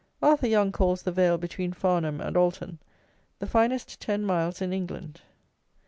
[0.19, 2.79] Arthur Young calls the vale between Farnham and Alton
[3.37, 5.21] the finest ten miles in England.